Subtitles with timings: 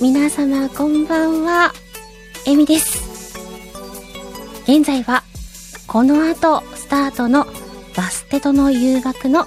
[0.00, 1.72] 皆様こんばんは、
[2.46, 3.36] えみです。
[4.62, 5.24] 現在は、
[5.88, 7.46] この後スタートの
[7.96, 9.44] バステとの誘惑の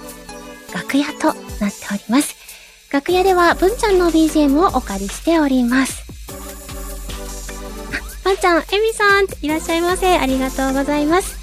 [0.74, 2.36] 楽屋となっております。
[2.92, 6.04] 楽屋では、文ちゃんの BGM をお借りしております。
[7.90, 10.18] あ、文ちゃん、えみさん、いらっしゃいませ。
[10.18, 11.38] ありがとうございます。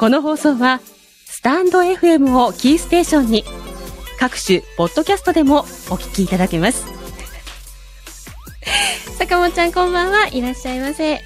[0.00, 0.80] この放送は、
[1.26, 3.44] スタンド FM をキーステーションに、
[4.18, 5.62] 各種、ポッドキャストでもお
[5.94, 6.95] 聞きいただけます。
[9.28, 10.28] 坂本ちゃんこんばんは。
[10.28, 11.20] いらっしゃいませ。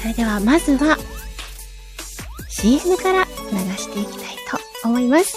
[0.00, 0.96] それでは、まずは、
[2.48, 4.36] CM から流していきたい
[4.82, 5.36] と思います。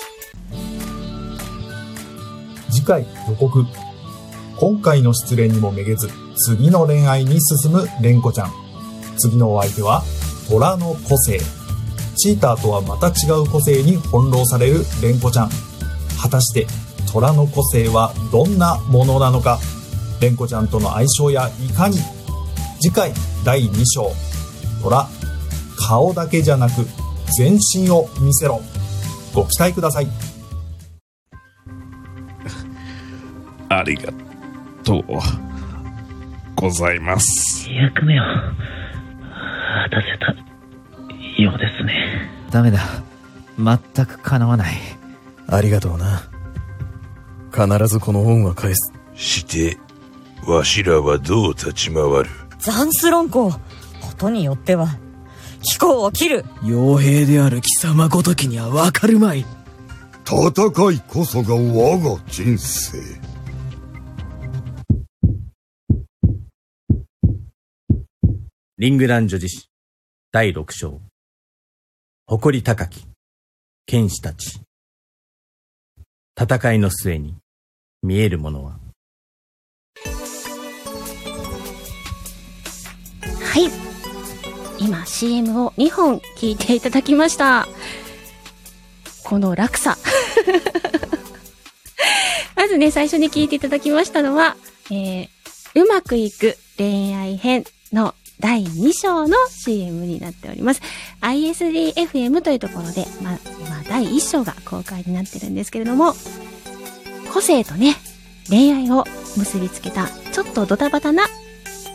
[2.70, 3.66] 次回予告
[4.56, 6.10] 今回の失恋にもめげず
[6.46, 8.52] 次の恋愛に進む蓮子ちゃん
[9.18, 10.04] 次のお相手は
[10.48, 11.40] 虎の個性
[12.16, 15.50] チーターとはまた違う個性に翻弄される蓮子ちゃん
[16.22, 16.68] 果たして
[17.12, 19.60] 虎の個性はどんなものなのか
[20.22, 21.98] 蓮子ちゃんとの相性やいかに
[22.80, 23.12] 次回
[23.44, 24.12] 第2章
[24.84, 25.08] 虎
[25.78, 26.86] 顔だけじゃなく
[27.40, 28.62] 全身を見せろ
[29.34, 30.08] ご期待ください
[33.70, 34.14] ありが
[34.84, 35.04] とう
[36.56, 37.68] ございます。
[37.72, 38.30] 役目を果
[39.90, 40.36] たせた
[41.42, 42.30] ようですね。
[42.52, 42.82] ダメだ。
[43.58, 44.76] 全く叶わない。
[45.48, 46.22] ありがとうな。
[47.52, 48.94] 必ずこの恩は返す。
[49.16, 49.78] して、
[50.48, 52.30] わしらはどう立ち回る？
[52.60, 53.60] ザンス論考こ
[54.18, 54.98] とによっては
[55.64, 59.46] 気候を切る傭兵である貴様ごときにはわかるまい。
[60.26, 62.98] 戦いこそが我が人生。
[68.78, 69.70] リングラン女子史
[70.32, 71.02] 第6章。
[72.26, 73.06] 誇り高き
[73.86, 74.60] 剣士たち。
[76.40, 77.36] 戦いの末に
[78.02, 78.80] 見えるものは
[83.52, 83.70] はい。
[84.80, 87.68] 今 CM を2本聞いていただきました。
[89.26, 89.98] この落差。
[92.56, 94.56] まずね、最初に聞いていただきましたのは、
[94.90, 95.30] えー、
[95.76, 100.82] うまくいく恋愛編の第2章の CM になっております。
[101.20, 106.16] ISDFM というところで、まあ、今第1章が公開になってるんですけれども、
[107.34, 107.98] 個性とね、
[108.48, 109.04] 恋愛を
[109.36, 111.28] 結びつけた、ちょっとドタバタな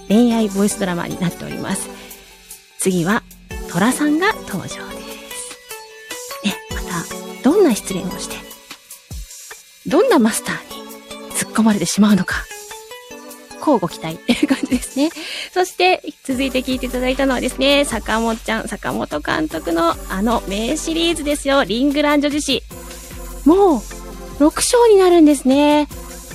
[0.09, 1.89] 恋愛ボイスドラマになっております。
[2.79, 3.23] 次は、
[3.71, 4.79] トラさんが登場です。
[6.45, 8.37] ね、また、どんな失恋をして、
[9.87, 10.83] どんなマスターに
[11.33, 12.37] 突っ込まれてしまうのか、
[13.59, 15.11] 交互期待っていう感じですね。
[15.53, 22.63] そして、続いて聞いていただいたのはですね、坂本ちゃん、坂本監督のあの名シリーズですよ、リングラン女子誌。
[23.45, 25.89] もう、6章になるんですね。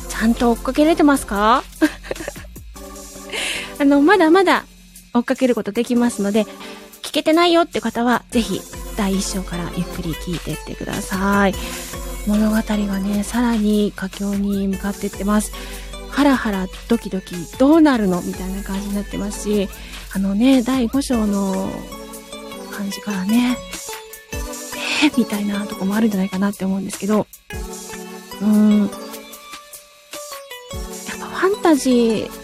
[0.10, 1.64] ちゃんと追っかけれてますか？
[3.82, 4.66] あの、まだまだ
[5.12, 6.44] 追っかけることできますので、
[7.02, 8.62] 聞けてないよって方は、ぜひ、
[8.96, 11.56] 第1章からゆっくり聞いてってください。
[12.28, 15.52] 物語がね、さらに佳境に向かっていってます。
[16.12, 19.68] ハラハラドキドキどうなるのみたいな感じになってますし、
[20.14, 21.72] あのね、第5章の
[22.72, 23.58] 感じからね、
[25.04, 27.26] えー、みたいなとこもあるんじゃないかなって思うんですけど、
[28.42, 28.80] うーん。
[28.82, 28.90] やっ
[31.20, 32.41] ぱファンタジー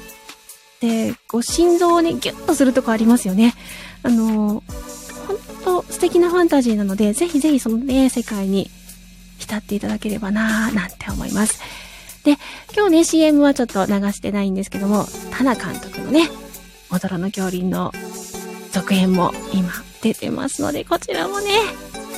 [0.77, 3.55] って、こう心臓をね、ギュッとするとこありますよね。
[4.03, 4.63] あの、
[5.27, 8.69] ほんと素敵なファンタジーなので、ぜひぜひそのね、世界に
[9.39, 11.61] 浸っていただければなぁ、なんて思います。
[12.23, 12.37] で、
[12.75, 16.29] 今日ね、CM はちょっと流してないんですけども、タナ監督のね、
[16.91, 17.91] 踊ろの恐竜の
[18.71, 19.71] 続編も今
[20.01, 21.51] 出てますので、こちらもね、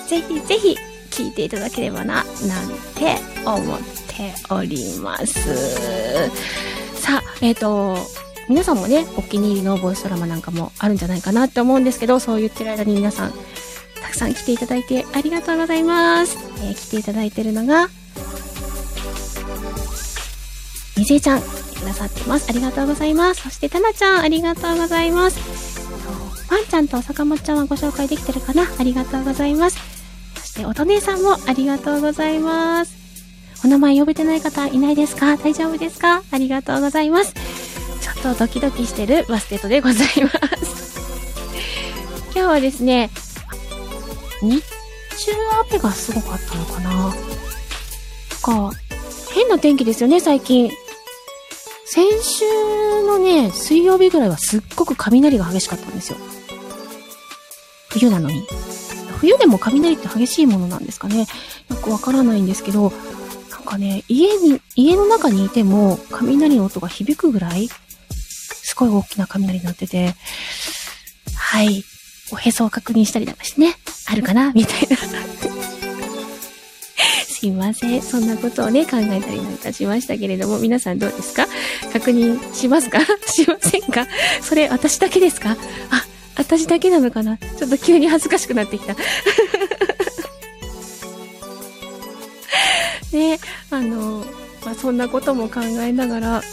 [0.08, 0.78] ぜひぜひ
[1.10, 2.26] 聞いていただければな、なん
[2.96, 5.76] て思っております。
[6.96, 7.98] さあ、えっ、と、
[8.50, 13.32] 皆さんもね、お気に入りのボイスドラマなんかもあるんじゃないかなって思うんですけど、そう言ってる間に皆さん、
[14.02, 16.36] たくさん来ていただいてありがとうございます。
[16.64, 17.90] えー来ていただいてるのが、
[20.98, 22.48] みじえちゃん、来てくださってます。
[22.50, 23.44] ありがとうございます。
[23.44, 25.38] そして、たなちゃん、ありがとうございます。
[26.50, 29.78] ワンちゃんと坂本ちゃんはご紹介できてるかなありがとうございます。
[30.36, 32.98] そして、おとねさんもありがとうございます。
[33.64, 35.38] お名前呼べてない方いないですか？
[35.38, 36.24] 大丈夫ですか？
[36.32, 37.36] ありがとうございます。
[38.02, 41.00] ちょっとドキドキしてるバステットでございます。
[42.34, 43.10] 今日はですね、
[44.42, 44.64] 日
[45.18, 45.32] 中
[45.70, 47.12] 雨がすごかったのかななん
[48.72, 48.72] か、
[49.34, 50.72] 変な天気ですよね、最近。
[51.86, 52.46] 先週
[53.06, 56.18] のね、水曜日ぐらいはすっごく雷が激しかったんですよ。
[57.90, 58.48] 冬なのに。
[59.20, 61.26] 冬でも雷って激しいものなんですかね
[61.70, 62.94] よくわからないんですけど、
[63.52, 67.70] なんかね、家に、家の中にいても、雷の音が響くぐらい、
[68.80, 70.16] ごい大きな雷になってて、
[71.36, 71.84] はい、
[72.32, 73.76] おへそを確認したりなんかしね、
[74.08, 74.98] あるかなみたいな。
[77.28, 78.02] すいません。
[78.02, 81.48] そんなことをね、考えたりなんかしましたけれども、皆さんどうですか？
[81.94, 83.00] 確認しますか？
[83.28, 84.08] しませんか？
[84.42, 85.52] それ、私だけですか？
[85.92, 86.06] あ、
[86.36, 87.38] 私だけなのかな？
[87.38, 88.94] ちょっと急に恥ずかしくなってきた。
[93.14, 93.40] ね、
[93.72, 94.26] あの、
[94.66, 96.44] まあ、そんなことも考えながら、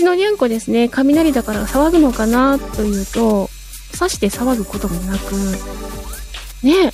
[0.00, 3.50] ちのにゃんこですね、雷だから騒ぐのかなというと、
[3.98, 5.34] 刺して騒ぐこともなく、
[6.62, 6.90] ね、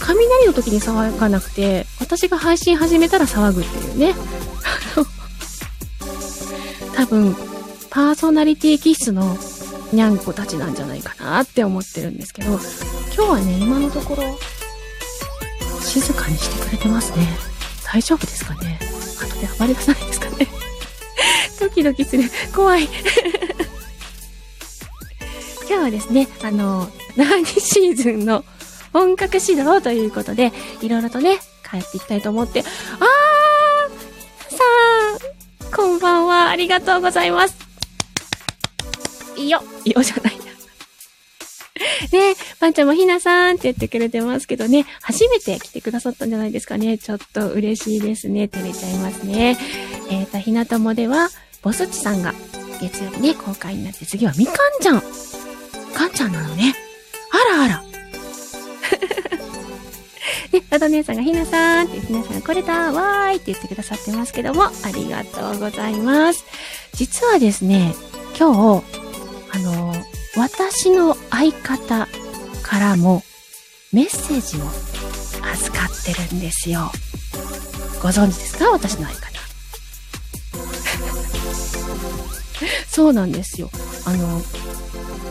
[0.00, 4.14] 雷の時に騒がなくて、私が配信始めたら騒ぐっていうね。
[4.96, 5.06] あ の
[6.94, 7.36] 多分、
[7.90, 9.36] パーソナリティ気質の
[9.92, 12.58] にゃんこたちなんじゃないかなって思ってるんですけど、
[13.14, 14.22] 今日はね、今のところ、
[15.82, 17.28] 静かにしてくれてますね。
[17.84, 18.78] 大丈夫ですかね？
[19.20, 20.67] 後で暴れ出さないですかね？
[21.58, 22.24] ドキドキする。
[22.54, 22.88] 怖い。
[25.68, 28.44] 今日はですね、あの、第2シーズンの
[28.92, 31.38] 本格指導ということで、いろいろとね、
[31.68, 32.66] 帰っていきたいと思って、あー
[34.56, 34.62] さ
[35.70, 37.54] あ、こんばんは、ありがとうございます。
[39.36, 40.44] いいよ、いいよじゃないな。
[42.12, 46.98] ねパンちゃんもひなさんって言ってくれてますけどね、初めて来てくださったんじゃないですかね。
[46.98, 48.48] ちょっと嬉しいですね。
[48.48, 49.58] 照れちゃいますね。
[50.10, 51.28] えーと、ひなともでは、
[51.62, 52.32] ボスチさんが
[52.80, 55.00] 月曜日ね、公開になって、次はみかんちゃん。
[55.00, 56.74] かんちゃんなのね。
[57.32, 57.82] あらあら。
[60.52, 66.44] ね、あと姉さんがひなさんって、ひなさんこれだわーいって言ってくださってますけども、ありがとうございます。
[66.94, 67.94] 実はですね、
[68.38, 68.84] 今日、
[69.52, 69.94] あの、
[70.36, 72.06] 私の相方
[72.62, 73.24] からも
[73.92, 74.70] メッセージを
[75.52, 76.92] 預かってるんですよ。
[78.00, 78.70] ご存知ですか？
[78.70, 79.37] 私の相方。
[82.88, 83.70] そうなんですよ。
[84.04, 84.42] あの、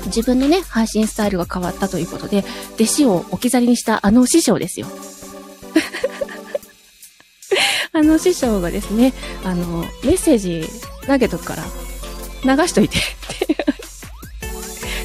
[0.06, 2.44] 自分のね、配信スタイルが変わったということで、
[2.76, 4.88] 弟子を置き去りにしたあの師匠ですよ。
[7.94, 9.14] あの師匠がですね、
[9.44, 10.68] あの、メッセージ
[11.06, 11.64] 投げとくから、
[12.56, 13.02] 流しといてっ
[13.48, 13.66] て。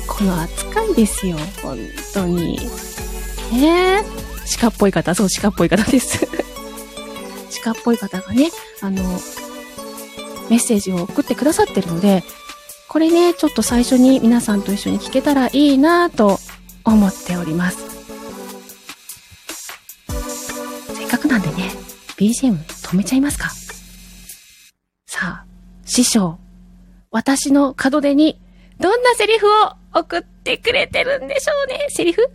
[0.06, 1.78] この扱いですよ、本
[2.12, 2.58] 当に。
[3.52, 4.04] ねえ。
[4.60, 6.28] 鹿っぽい方、そう、鹿っぽい方です。
[7.64, 9.20] 鹿っぽい方がね、あの、
[10.50, 12.22] メッセージを送ってくださってるので、
[12.88, 16.38] これね、ちょっと最初に皆さんと一緒に聞けたらいいなぁと
[16.84, 17.78] 思っております。
[20.94, 21.70] せっかくなんでね、
[22.16, 23.50] BGM 止めちゃいますか
[25.06, 25.46] さあ、
[25.84, 26.38] 師匠、
[27.10, 28.38] 私の門出に
[28.78, 31.86] どんなセリフを送ってくれてるんでしょうね。
[31.88, 32.30] セリフ？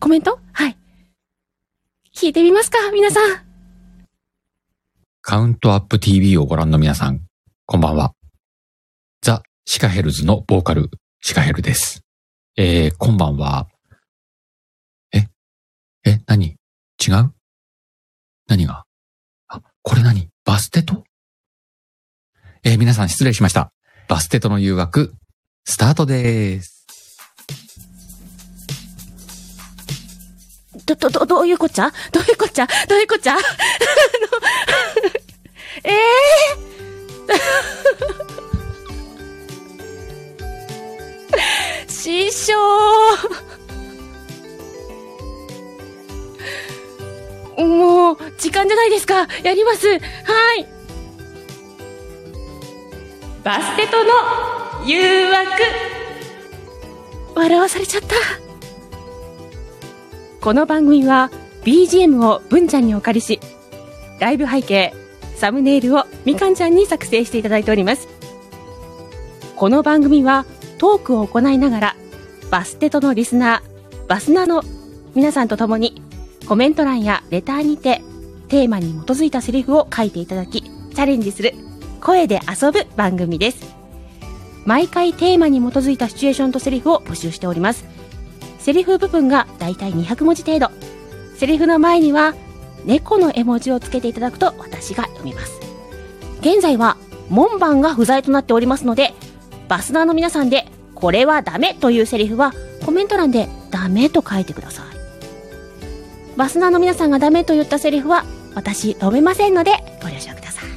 [0.00, 0.38] コメント？
[0.52, 0.76] はい。
[2.14, 3.40] 聞いてみますか皆さん。
[5.20, 7.20] カウントアップ TV をご覧の皆さん、
[7.72, 8.12] こんばんは。
[9.22, 10.90] ザ・シカヘルズのボーカル、
[11.22, 12.02] シカヘルです。
[12.54, 13.66] えー、今晩は、
[15.14, 15.26] え
[16.04, 16.48] え、何？
[16.48, 17.32] 違う？
[18.46, 18.84] 何が？
[19.48, 20.28] あ、これ何？
[20.44, 21.04] バステト？
[22.62, 23.72] えー、皆さん失礼しました。
[24.06, 25.14] バステトの誘惑、
[25.64, 26.86] スタートです。
[30.84, 31.90] ど、ど、ど、どういうこっちゃ？
[32.12, 32.66] どういうこっちゃ？
[32.86, 33.32] どういうこっちゃ？
[33.32, 33.42] あの、
[35.84, 36.71] え えー、
[41.88, 42.54] 師匠。
[47.56, 49.28] もう、時間じゃないですか。
[49.42, 49.88] やります。
[49.88, 50.66] はい。
[53.44, 54.10] バステトの
[54.86, 55.62] 誘惑。
[57.34, 58.16] 笑わされちゃった。
[60.40, 61.30] この番組は
[61.64, 63.38] BGM を文ちゃんにお借りし、
[64.18, 64.92] ライブ背景、
[65.42, 68.06] サムネイルをみかんちゃんに作成していただいております。
[69.56, 70.46] この番組は
[70.78, 71.96] トークを行いながら、
[72.52, 74.62] バステトのリスナー、バスナーの
[75.16, 76.00] 皆さんと共に、
[76.46, 78.02] コメント欄やレターにて、
[78.46, 81.54] テーマに基づいたセリフを書いていただき、チャレンジする、
[82.00, 83.74] 声で遊ぶ番組です。
[84.64, 87.84] 毎回テーマに基づいたシチュエーションとセリフを募集しております。
[88.60, 90.70] セリフ部分がだいたい200文字程度。
[91.34, 92.32] セリフの前には
[92.84, 95.60] 猫の絵文字をつけていただくと私が読みます。
[96.40, 96.96] 現在は
[97.28, 99.14] 門番が不在となっておりますので、
[99.68, 102.52] バスナーの皆さんでこれはダメというセリフは
[102.84, 106.36] コメント欄でダメと書いてください。
[106.36, 108.24] バスナーの皆さんがダメと言ったセリフは
[108.54, 109.72] 私読めませんので
[110.02, 110.72] ご了承ください。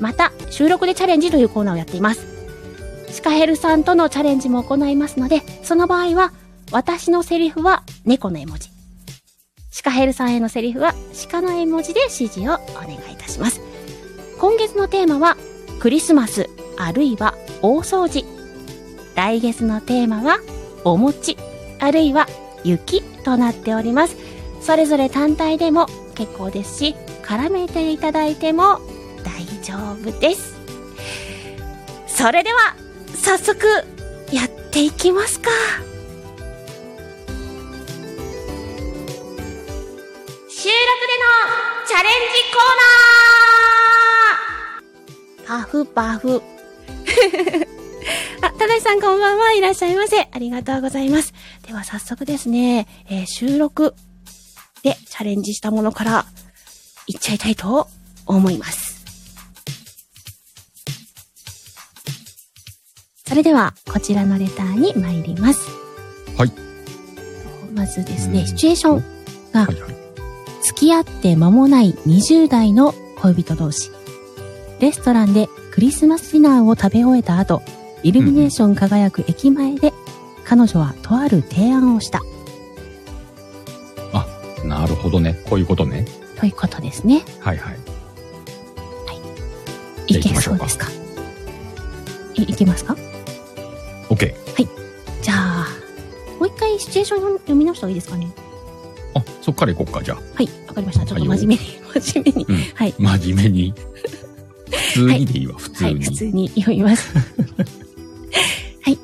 [0.00, 2.26] また、収録でチャレンジというコーナーをやっています。
[3.12, 6.32] シカヘルさんとのチャレンジも行いますので、その場合は、
[6.72, 8.69] 私のセリフは猫の絵文字。
[9.70, 10.94] シカヘルさんへのセリフは
[11.30, 12.46] 鹿の絵文字で指示をお
[12.80, 13.60] 願いいたします。
[14.38, 15.36] 今月のテーマは
[15.80, 18.24] クリスマスあるいは大掃除。
[19.14, 20.38] 来月のテーマは
[20.84, 21.36] お餅
[21.78, 22.26] あるいは
[22.64, 24.16] 雪となっております。
[24.60, 28.80] それぞれ単体でも結構ですし、絡めていただいても
[29.24, 30.58] 大丈夫です。
[32.06, 32.76] それでは、
[33.14, 33.66] 早速、
[34.32, 35.50] やっていきますか。
[41.90, 43.82] チャレンジコー
[45.48, 46.40] ナーパフパフ。
[48.46, 50.28] あ、ただしさんこんばんはいらっしゃいませ。
[50.30, 51.34] ありがとうございます。
[51.66, 53.96] では早速ですね、えー収録
[54.84, 56.26] でチャレンジしたものから
[57.08, 57.88] いっちゃいたいと
[58.24, 59.02] 思います。
[63.26, 65.68] それでは、こちらのレターに参ります。
[66.38, 66.52] はい。
[67.74, 69.04] まずですね、うんシチュエーション
[69.52, 70.09] が、はいはい。
[70.62, 73.90] 付き合って間もない20代の恋人同士。
[74.80, 77.62] レストランでクリスマスディナーを食べ終えた後、
[78.02, 79.92] イルミネーション輝く駅前で、
[80.44, 82.22] 彼女はとある提案をした。
[84.64, 85.40] なるほどね。
[85.48, 86.04] こういうことね。
[86.36, 87.22] ということですね。
[87.40, 87.76] はいはい。
[90.06, 90.86] いけじゃあ行きましょかそううですか？
[92.34, 92.96] い、いけますか
[94.10, 94.34] ？OK。
[95.22, 95.66] じゃあ、
[96.38, 98.28] もう一回シチュエーション読み直した方がいいですかね？
[98.36, 98.40] あ、
[99.50, 100.18] そっから行こっか、じゃあ。
[100.36, 101.04] はい、わかりました。
[101.04, 101.60] ちょっとはいよ真面目に、
[102.00, 102.46] 真面目に。
[102.48, 102.94] うんはい。
[102.98, 103.74] 真面目に。
[104.70, 106.04] 普通にでいいわ、普通はい、に。
[106.04, 107.08] 普通に読みます。
[108.82, 108.98] はい。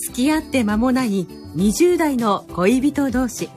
[0.00, 1.24] 付き合って間もない
[1.56, 3.48] 20代の恋人同士。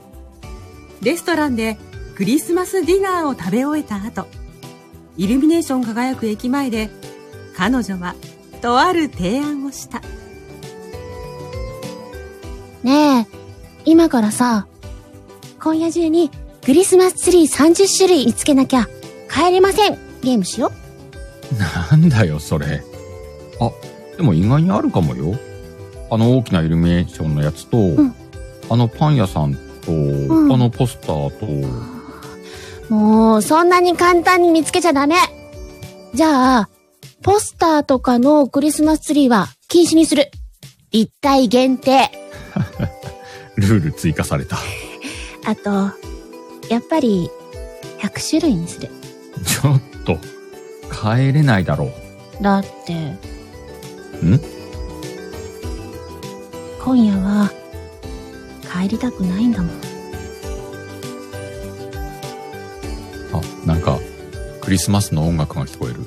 [1.02, 1.78] レストランで
[2.14, 4.28] クリスマスディナーを食べ終えた後、
[5.16, 6.90] イルミネーション輝く駅前で、
[7.56, 8.14] 彼女は
[8.62, 10.00] とある提案をした。
[12.84, 13.26] ねえ、
[13.84, 14.68] 今からさ、
[15.66, 16.30] 今夜中に
[16.64, 18.86] クリスマスツリー30種類見つけなきゃ
[19.28, 19.98] 帰れません。
[20.22, 20.70] ゲームしよ
[21.52, 21.90] う。
[21.90, 22.84] なんだよ、それ。
[23.58, 23.72] あ、
[24.16, 25.34] でも意外にあるかもよ。
[26.08, 28.14] あの大きなイルミネーションのやつと、ん
[28.70, 31.30] あのパン屋さんと、んあのポスター
[32.88, 35.16] と、もう、そんなに簡単に見つけちゃダメ。
[36.14, 36.68] じゃあ、
[37.24, 40.30] ポスターとかのクリスマスツリーは禁止にする。
[40.92, 42.08] 立体限定。
[43.58, 44.58] ルール追加された。
[45.46, 45.70] あと、
[46.68, 47.30] やっぱり、
[48.00, 48.88] 100種類にする。
[49.46, 50.18] ちょっと、
[50.92, 52.42] 帰れないだろう。
[52.42, 53.16] だって、ん？
[56.84, 57.48] 今夜は、
[58.72, 59.76] 帰りたくないんだもん。
[63.32, 64.00] あ、なんか、
[64.60, 66.00] クリスマスの音楽が聞こえる。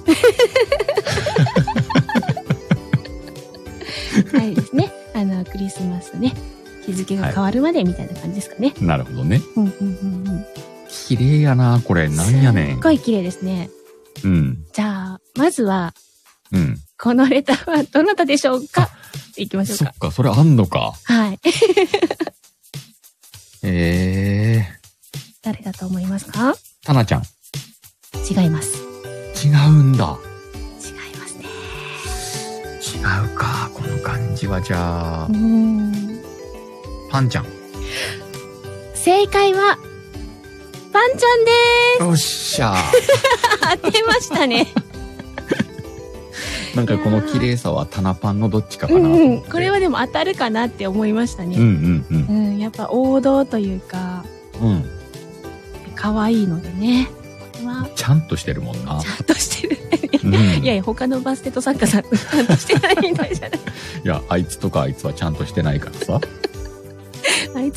[4.37, 4.91] はいですね。
[5.13, 6.33] あの、クリスマスね。
[6.91, 8.73] 日付が変わるまでみたいな感じですかね。
[8.81, 9.41] なるほどね。
[9.55, 10.45] うんうんうんうん。
[11.07, 12.09] 綺麗やな、これ。
[12.09, 12.81] なんやねんすっ。
[12.81, 13.69] ごい綺麗ですね。
[14.23, 14.65] うん。
[14.73, 15.93] じゃあ、まずは、
[16.51, 16.77] うん。
[16.99, 18.89] このレターはどなたでしょうか？
[19.37, 19.85] いきましょうか。
[19.85, 20.93] そっか、それあんのか。
[21.03, 21.39] はい。
[23.63, 24.65] え
[25.41, 26.51] 誰だと思いますか？
[26.51, 27.23] ー、タナちゃん。
[28.29, 28.77] 違います。
[29.45, 30.17] 違うんだ。
[30.81, 31.45] 違いますね。
[32.81, 35.88] 違うか、この感じはじゃあうー、ん。
[37.09, 37.45] パンちゃん。
[38.93, 39.77] 正解は、
[40.91, 42.75] パンちゃんでよっしゃ
[43.81, 44.67] 当てましたね。
[46.75, 49.27] なんかこの綺麗さはタナパンのどっちかかうなと思って。
[49.27, 49.41] んうん。
[49.41, 51.57] これはでも当たるかなって思いましたうんうね。
[51.59, 52.25] んうん。
[52.29, 52.57] うん。
[52.59, 54.23] やっぱ王道というか、
[54.61, 54.85] うん。
[55.95, 57.09] 可愛いのでね。
[57.95, 59.07] ちゃんとしてるもんなち。
[59.07, 59.77] ゃんとしてる。
[60.23, 60.33] うん。
[60.63, 63.59] いやいや、他のバステット作家さん、ちゃんとしてないみたいじゃない。
[64.03, 66.21] いや、あいつとかあいつはちゃんとしてないからさ。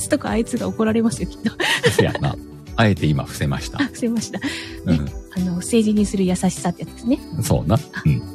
[0.02, 1.50] つとかあいつが怒られますよ、きっと。
[1.90, 2.36] せやな。
[2.76, 4.38] あえて今伏せましたあ。、すいました。
[4.38, 4.42] う
[5.36, 7.18] あの、政治にする優しさってやつですね。
[7.38, 7.42] ん。
[7.42, 7.78] そうな。
[8.04, 8.22] うん。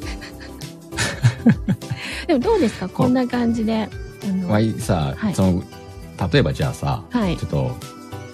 [2.28, 2.90] でもどうですか？
[2.94, 3.88] こんな感じで。
[4.24, 5.64] あのわいさ、はいその、
[6.32, 7.72] 例えばじゃあさ、はいちょっと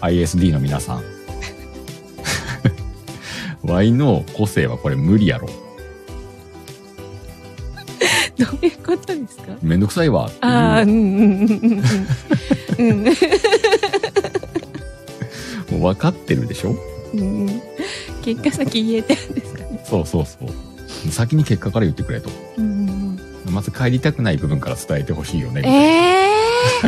[0.02, 1.04] ISD の皆さん。
[3.64, 5.48] ワイの個性はこれ無理やろ。
[8.38, 9.54] どういうことですか？
[9.62, 11.84] めんどくさいわああ、うんうんうんうん
[12.78, 13.04] うん。
[13.04, 13.12] も
[15.90, 16.76] う分かってるでしょ？
[17.14, 17.62] うんうん。
[18.24, 19.84] 結果先言えてるんですかね。
[19.88, 20.50] そうそうそう。
[21.12, 22.30] 先に結果から言ってくれと。
[22.58, 23.20] うんうん
[23.52, 25.62] まず帰りたくない部分から伝えてほしいよね。
[25.62, 26.88] うん、ええ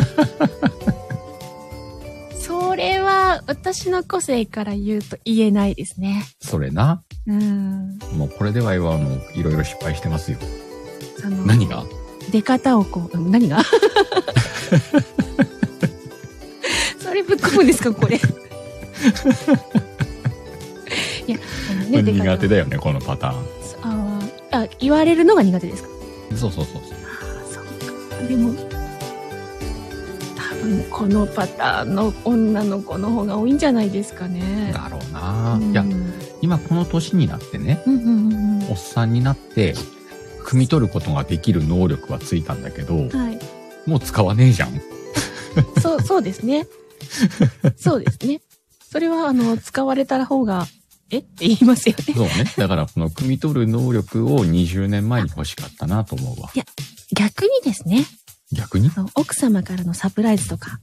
[2.32, 6.24] ー、 それは私の個性から言うと言えないですね。
[6.40, 7.02] それな。
[7.26, 7.98] うん。
[8.16, 10.38] もうこれではあの、いろいろ失敗してますよ。
[11.20, 11.84] その何が？
[12.32, 13.62] 出方をこう、うん何が？
[17.16, 18.16] それぶっ込むんですか、これ。
[21.26, 21.38] いや、
[21.70, 23.36] あのね、苦手でだよね、このパターン。
[23.82, 25.88] あーあ、言われるのが苦手ですか？
[26.36, 26.94] そうそうそうそう。
[28.22, 28.52] あでも、
[30.36, 34.72] 多分このパターンの女の子の方が多いんじゃないですかね。
[34.74, 35.84] だろうな、うんいや、
[36.42, 38.12] 今この年になってね、うんうんう
[38.64, 39.74] んおっさんになって、
[40.44, 43.08] 汲み取ることができる能力はついたんだけど、うん。
[43.08, 43.38] はい。
[43.86, 44.80] もう使わねえじゃん。
[45.80, 46.66] そう、そうですね。
[47.76, 48.40] そうですね。
[48.90, 50.66] それは、あの、使われた方が、
[51.10, 51.18] え？
[51.18, 52.14] って言いますよね。
[52.14, 52.52] そうね。
[52.56, 56.50] だから、この汲み取る能力を20年前に欲しかったなと思うわ。
[57.12, 58.04] 逆にですね、
[58.52, 58.90] 逆に？
[59.14, 60.80] 奥様からのサプライズとか、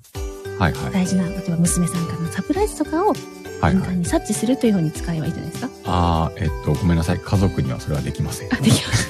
[0.59, 0.93] はいはい。
[0.93, 3.13] 大事な、例えば娘さんからのサプライズとかを
[3.59, 5.69] はいに察知するというふうに使えばいいじゃないですか。
[5.85, 7.19] ああ、えっと、ごめんなさい。
[7.19, 8.53] 家族にはそれはできません。
[8.53, 9.09] あ、できます。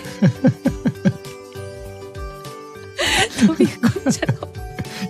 [3.47, 4.42] どういうことじゃろ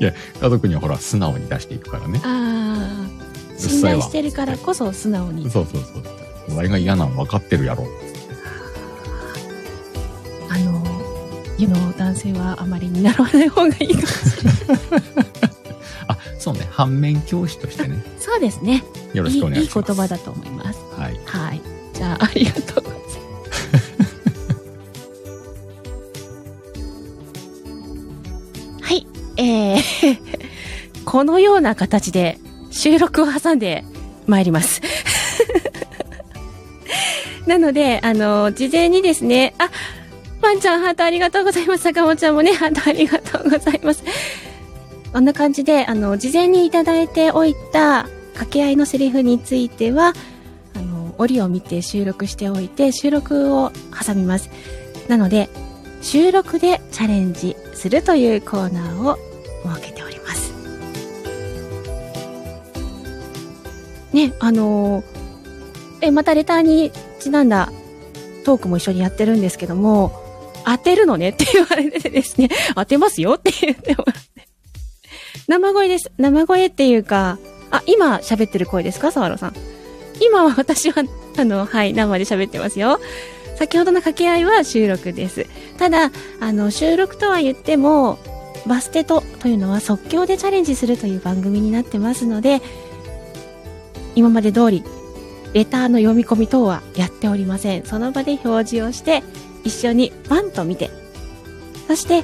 [0.10, 0.16] う。
[0.42, 2.22] 家族にはほら、素直に出していくからね。
[2.24, 3.08] あ
[3.56, 5.50] あ、信頼してるからこそ素直に。
[5.50, 6.04] そうそうそう。
[6.50, 7.88] お前が嫌なの分かってるやろ。
[10.50, 10.84] あの、
[11.58, 15.26] 世の男性はあまり見習わない方がいいかもしれない。
[16.08, 16.68] あ、そうね。
[16.72, 18.04] 反面教師としてね。
[18.20, 18.84] そうですね。
[19.14, 19.80] よろしくお願いします。
[19.80, 20.80] いい言葉だと思います。
[20.98, 21.20] はい。
[21.26, 21.62] はい。
[21.94, 22.83] じゃあ、ありがとう
[31.14, 32.40] このような形で
[32.72, 33.86] 収録を挟んで
[34.26, 34.82] 参ります。
[37.46, 39.70] なので、あの、事前にですね、あ、
[40.42, 41.84] ワンちゃんハートありがとうございます。
[41.84, 44.04] 坂本ちゃんもね、ハートありがとうございます。
[45.14, 50.16] こんな感じで、あの、事前にいただいておいた掛け合いのセリフについては、
[50.76, 53.72] あの、折を見て収録しておいて、収録を
[54.04, 54.50] 挟みます。
[55.08, 55.48] なので、
[56.02, 59.20] 収録でチャレンジするというコーナーを
[59.78, 60.13] 設けております。
[64.14, 65.04] ね、あの
[66.02, 67.72] え、またレターにちなんだ
[68.46, 70.12] トークも一緒にやってるんですけども、
[70.66, 71.30] 当てるのね？
[71.32, 74.48] って言われてですね、当てますよって言ってもらって。
[75.48, 76.12] 生声です。
[76.18, 77.38] 生声っていうか、
[77.72, 79.12] あ、今喋ってる声ですか？
[79.12, 79.54] 沢野さん。
[80.22, 81.04] 今は私は、
[81.38, 83.00] あの、はい、生で喋ってますよ。
[83.56, 85.46] 先ほどの掛け合いは収録です。
[85.78, 88.20] ただ、あの、収録とは言っても、
[88.68, 92.62] バステトというのは即興でチャレンジするという番組になってますので、
[94.16, 94.84] 今まで通り、
[95.54, 97.86] レターの読み込み等はやっておりません。
[97.86, 99.24] その場で表示をして、
[99.64, 100.90] 一緒にパンと見て、
[101.88, 102.24] そして、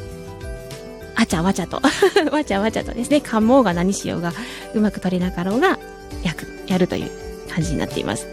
[1.15, 1.81] あちゃわちゃと、
[2.31, 4.33] わちゃわちゃとですね、噛もうが何しようが、
[4.73, 5.79] うまく取れなかろうが、
[6.23, 7.11] やく、やるという
[7.49, 8.27] 感じになっています。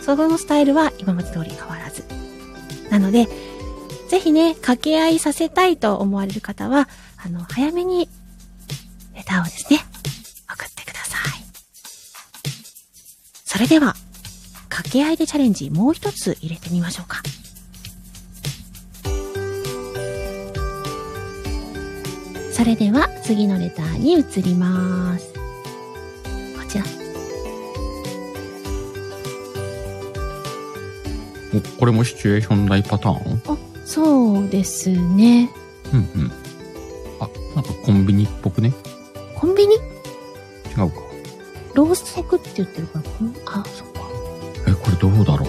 [0.00, 2.04] そのスタイルは今まで通り変わらず。
[2.90, 3.28] なので、
[4.08, 6.88] ぜひね、掛け合いさせたいと思われる方は、
[7.22, 8.08] あの、早めに、
[9.14, 9.84] レターをですね、
[13.50, 13.96] それでは、
[14.68, 17.22] 掛け合いでチャレンジもう一つ入れてみましょうか。
[22.52, 25.32] それでは次のレターに移ります。
[25.32, 25.40] こ
[26.68, 26.84] ちら。
[31.54, 33.42] おこれもシチュエーション大パターン？
[33.48, 33.56] あ、
[33.86, 35.50] そうですね。
[35.94, 36.32] うんうん。
[37.18, 38.74] あ、なんかコンビニっぽくね？
[39.34, 39.74] コンビニ？
[39.74, 39.78] 違
[40.82, 41.07] うか。
[41.78, 44.00] ローソクって言ってるから、こんあ、そっか。
[44.66, 45.48] え、これどうだろう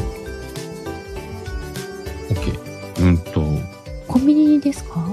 [2.32, 3.02] ?OK。
[3.02, 3.42] うんと、
[4.08, 5.04] コンビニですか？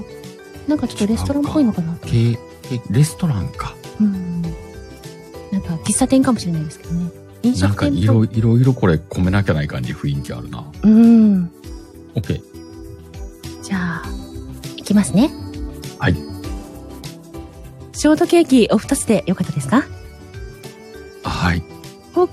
[0.67, 1.95] なんかちょっとレストランっぽいのかな？
[1.95, 2.07] と。
[2.07, 2.37] けえ、
[2.91, 3.73] レストランか。
[3.99, 4.43] うん。
[4.43, 7.09] なんか喫茶店かもしれないですけどね。
[7.41, 10.71] 飲なんか食店いろいろいろこれ込めなきゃない感じ雰囲気あるな。
[10.83, 11.51] うん。
[12.13, 12.39] OK。
[13.63, 14.09] じゃあ、
[14.75, 15.31] いきますね。
[15.97, 16.13] はい。
[17.93, 19.83] ショートケーキお二つでよかったですか？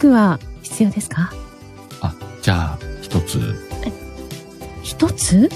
[0.05, 1.33] クは必要ですか？
[2.03, 3.55] あ、じゃあ、一つ、
[4.83, 5.49] 一つ？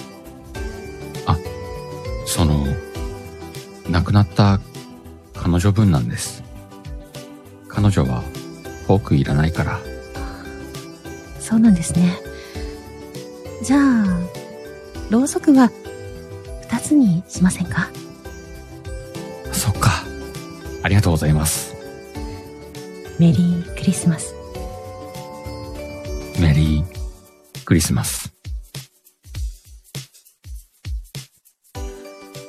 [2.27, 2.67] その、
[3.91, 4.61] 亡くなった
[5.35, 6.43] 彼女分なんです。
[7.69, 8.21] 彼女は
[8.87, 9.81] フォークいらないから。
[11.41, 12.21] そうなんですね。
[13.65, 14.07] じゃあ、
[15.11, 15.71] ろうそくは
[16.71, 17.89] 二つにしませんか？
[19.53, 19.91] そっか。
[20.83, 21.75] ありがとうございます。
[23.19, 24.35] メリークリスマス。
[27.69, 28.33] クリスマス。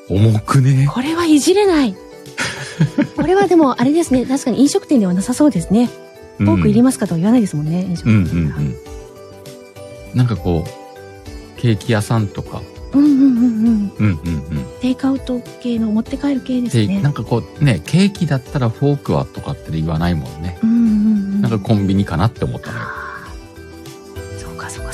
[0.10, 0.88] 重くね？
[0.89, 1.93] これはいじれない。
[3.17, 4.25] これはでもあれですね。
[4.25, 5.89] 確かに飲食店ではなさそうですね。
[6.38, 7.82] フォークいりますかとは言わないですもんね。
[7.82, 8.75] 飲食うん店うんうん。
[10.15, 12.62] なんかこう、ケーキ屋さんとか、
[12.93, 13.93] うんうんうんうん。
[13.99, 14.65] うんうんうん。
[14.79, 17.01] テイクアウト系の持って帰る系ですで、ね。
[17.01, 20.58] なんかこうね、ケーキだったらフォークはとかって言わないもんね。
[20.63, 20.79] うんうんう
[21.39, 21.41] ん。
[21.41, 22.86] なんかコンビニかなって思ったのよ。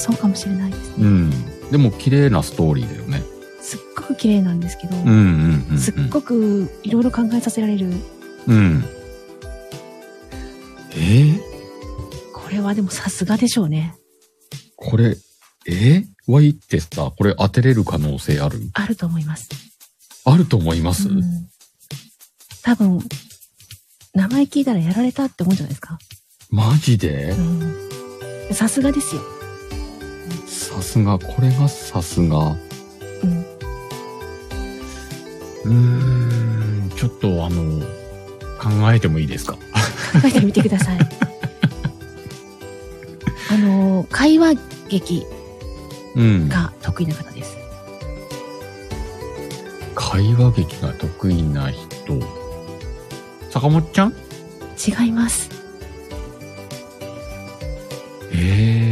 [0.05, 0.93] そうかもしれないですね。
[0.99, 1.31] うん。
[1.71, 3.23] でも綺麗なストーリーだよね。
[3.59, 5.79] すっごく綺麗なんですけど、うんうんうん、うん。
[5.79, 7.91] すっごくいろいろ考えさせられる。
[8.45, 8.85] うん。
[10.91, 10.95] え？
[10.95, 11.39] ー、
[12.35, 13.95] これはでもさすがでしょうね。
[14.75, 15.17] これ、
[15.65, 15.71] え？
[15.71, 18.59] ー、ワイってさ、これ当てれる可能性ある？
[18.73, 19.49] あると思います。
[20.25, 21.23] あると思います、うん
[22.63, 22.99] 多分、
[24.13, 25.97] 名前聞いたらやられたって思うんじゃないですか。
[26.51, 27.31] マジで？
[27.31, 27.75] うん
[28.53, 29.21] さすがですよ。
[30.75, 32.38] さすが、これがさすが。
[33.23, 33.45] うん。
[35.63, 35.71] うー
[36.85, 37.81] ん、ちょっとあの、
[38.59, 39.53] 考えてもいいですか？
[39.53, 39.59] 考
[40.25, 40.99] えてみてください。
[43.51, 44.55] あの、会話
[44.89, 45.23] 劇
[46.15, 46.49] うん。
[46.49, 47.55] が得意な方です。
[49.95, 51.85] 会話劇が得意な人。
[53.49, 54.13] 坂本ちゃん？
[55.05, 55.49] 違います。
[58.33, 58.85] ええ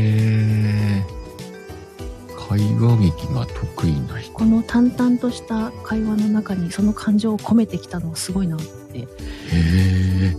[2.96, 4.34] 話劇が得意な人。
[4.34, 8.66] この淡々とした会話の中にその感情を込めてきたのすごいなって。
[9.00, 9.08] へ
[9.52, 10.36] え。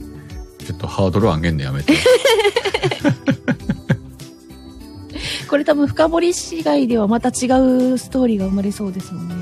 [0.64, 1.94] ちょっとハードル上げんのやめて。
[5.48, 7.46] これ多分深掘り市街ではまた違
[7.92, 9.34] うストーリーが生まれそうですもんね。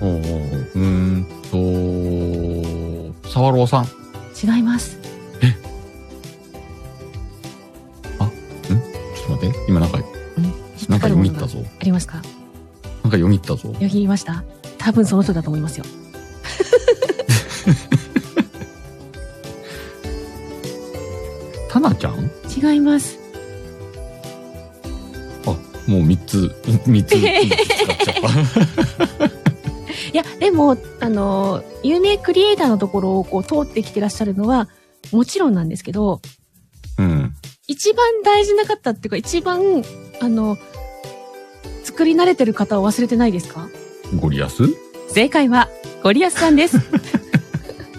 [0.00, 0.12] おうお
[0.76, 1.26] うん
[3.22, 3.86] と、沢朗さん。
[4.40, 4.96] 違います。
[5.00, 9.58] ちょっと待って。
[9.68, 10.44] 今なんか、うん？
[10.88, 11.58] なか読み入ったぞ。
[11.80, 12.22] ありますか？
[13.08, 13.70] なんか読み入ったぞ。
[13.80, 14.44] よぎりました
[14.76, 15.84] 多分その人だと思いますよ。
[21.70, 22.30] タナちゃん？
[22.54, 23.18] 違います。
[25.46, 25.56] あ、
[25.90, 26.54] もう三つ、
[26.86, 27.22] 三つ 使っ
[28.04, 28.14] ちゃっ
[29.18, 29.24] た。
[30.12, 34.68] いや、でも、あの、有名クリエイターのところをこう通ってきてらっしゃるのは、
[35.12, 36.20] もちろんなんですけど、
[36.98, 37.32] うん。
[37.66, 39.82] 一番大事な方っていうか、一番、
[40.20, 40.58] あの、
[41.98, 43.68] 作り慣れてる方を忘れてないですか？
[44.20, 44.62] ゴリアス？
[45.08, 45.68] 正解は、
[46.04, 46.78] ゴリアスさんです。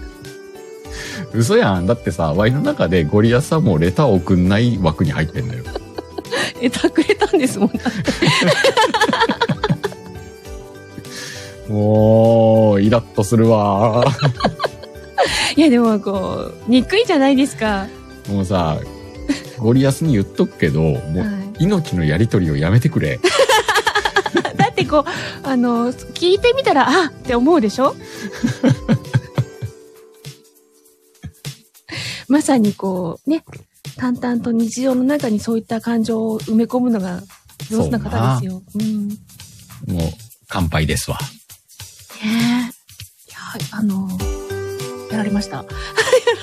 [1.35, 1.85] 嘘やん。
[1.85, 5.65] だってさ、ワイの中でゴリアスはもうレター送んない枠に入ってんのよ。
[6.62, 7.71] えたくれたんですもん。
[11.67, 14.05] もう、イラッとするわ。
[15.57, 17.88] いや、でも、こう、憎いじゃないですか。
[18.29, 18.79] もうさ、
[19.57, 21.25] ゴリアスに言っとくけど、もう、は
[21.59, 23.19] 命のやりとりをやめてくれ。
[24.81, 25.03] ってこう、
[25.47, 27.95] あの、聞いてみたら、あって思うでしょ？
[32.27, 33.43] まさにこう、ね、
[33.97, 37.21] 淡々と日常の中にそういった感情を埋め込むのが
[37.69, 38.61] 上手な方ですよ。
[38.75, 39.07] うん。
[39.09, 39.15] ね
[39.87, 40.09] もう、
[40.47, 41.17] 乾杯ですわ。
[42.23, 42.27] え。
[42.27, 42.69] いや、
[43.71, 44.07] あの、
[45.11, 45.57] やられました。
[45.57, 45.63] や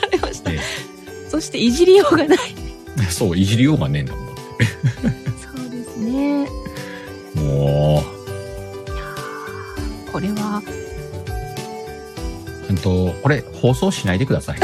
[0.03, 0.51] られました。
[0.51, 0.59] え
[1.31, 2.39] そしていじりようがない。
[3.11, 4.27] そう、いじりようがねえんだもん。
[4.27, 4.33] そ
[5.67, 6.49] うですね。
[7.35, 8.03] も
[10.17, 10.63] これは、
[12.71, 14.59] う、うんと、これ、放送しないでください。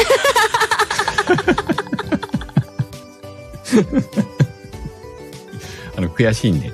[5.95, 6.69] あの、悔しいんで。
[6.69, 6.73] い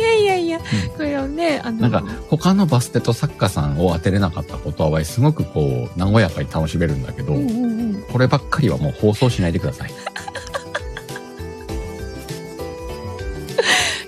[0.00, 0.58] やいやいや、
[0.96, 7.62] これはね、あの、なんか、他のバステと作家さんを当てれなかったことは、すごくこう、和やかに楽しめるんだけど、うんうんう
[7.98, 8.02] ん。
[8.10, 9.90] こればっかりはもう放送しないでください。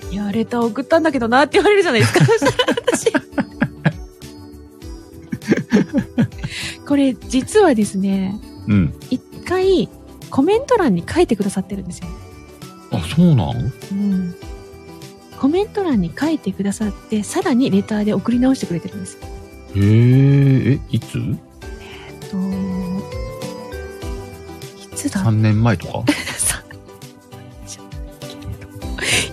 [0.09, 2.25] いや、レター送ったんだけどなって言われるじゃないですか。
[6.91, 8.93] これ、実はですね、うん。
[9.09, 9.87] 一回、
[10.29, 12.09] コメント欄に書いてくださってるんですよ。
[12.91, 14.35] あ、そうなんうん。
[15.39, 19.19] コメント欄に書いてくださって、さらにレターで送り直してくれてるんですよ。
[19.77, 21.17] へえ、え、いつ？
[21.17, 22.37] えっと、
[24.93, 26.11] いつだ ?3 年前とか？
[26.37, 26.61] さ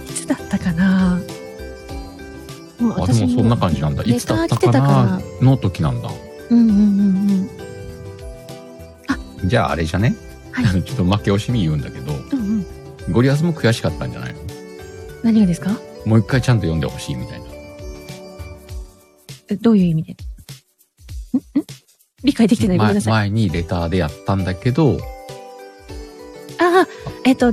[0.07, 1.21] いつだったかな？
[2.79, 4.05] もうあ、でもそんな感じなんだ。
[4.05, 5.21] いつだったかな？
[5.43, 6.09] の時なんだ。
[6.51, 6.98] うんうん。
[9.49, 10.15] じゃああれじゃね、
[10.53, 12.21] はい ちょっと負け惜しみ言うんだけど、うん
[13.09, 13.13] うん。
[13.13, 14.33] ゴリアスも悔しかったんじゃない？
[14.35, 14.41] の
[15.23, 15.71] 何がですか？
[16.05, 17.47] もう一回ちゃんと読んでほしいみたいな。
[19.51, 20.13] えどういう意味で？
[20.13, 21.61] ん？
[21.61, 21.65] ん？
[22.25, 23.13] 理解できてないごめん前なさい。
[23.13, 24.99] 前にレターでやったんだけど、
[26.61, 26.89] ああ、
[27.25, 27.53] えっと、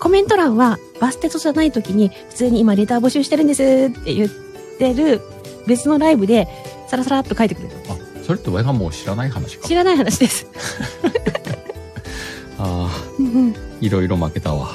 [0.00, 4.30] コメント欄はバステトじゃない時に普通に今レター募集してるんですって言っ
[4.78, 5.20] てる
[5.66, 6.46] 別のライブで
[6.88, 7.74] サラサラっと書いてくれる。
[7.88, 9.74] あ、それって親がもう知らない話か知。
[9.74, 10.46] らない話です。
[13.80, 14.70] いろいろ負けたわ。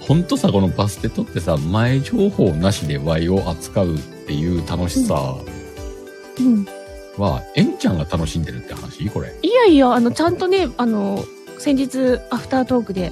[0.00, 5.36] ほんとさ、このバステトってさ、前情報なしで Y を扱うっていう楽しさ
[6.38, 6.64] うん。
[7.16, 9.08] は、エンちゃんが楽しんでるって話？
[9.10, 9.34] これ。
[9.42, 11.24] いやいや、あの、ちゃんとね、あの、
[11.58, 13.10] 先日、アフタートークで、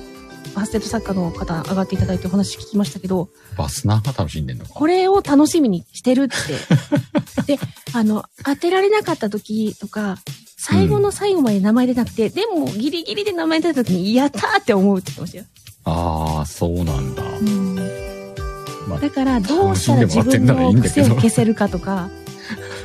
[0.55, 4.71] バステット作家の方上がっていただいてお話聞きましたけど、バスナーが楽しんでんのか？
[4.75, 7.57] これを楽しみにしてるって。
[7.57, 7.59] で、
[7.93, 10.19] あの、当てられなかった時とか、
[10.67, 15.45] 最後の最後まで名前出なくて、でもギリギリで名前出た時に、やったーって思うって言ってましたよ。
[15.85, 17.23] ああ、そうなんだ。
[17.23, 17.75] うん。
[18.89, 22.09] まあだから、どうしたら自分の癖を消せるかとか、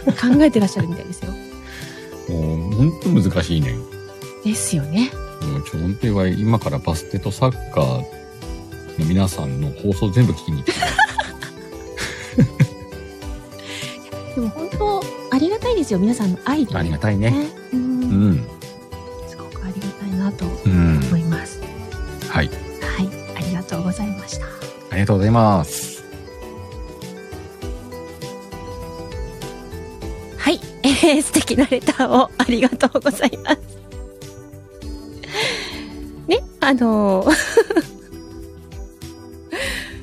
[0.06, 1.32] 考えてらっしゃるみたいですよ。
[2.28, 3.74] もう、ほんと難しいね。
[4.44, 5.10] ですよね。
[5.42, 7.86] もうちょ、本当には今からバステトサッカー
[9.00, 10.74] の皆さんの放送全部聞きに行って。
[14.36, 14.69] でも
[15.39, 15.99] りがたいですよ。
[15.99, 17.34] 皆さんの愛ありがたいね。
[17.73, 17.75] う。
[17.75, 18.47] うんん。
[19.28, 20.97] すごくありがたいなとうん。
[21.08, 21.62] 思います。
[22.30, 22.47] はい。
[22.47, 23.10] はい。
[23.36, 24.45] ありがとうございました。
[24.91, 26.04] ありがとうございます。
[30.38, 30.60] はい。
[30.84, 33.60] えー、素敵なレターをありがとうございます。
[36.28, 37.32] ね、あのー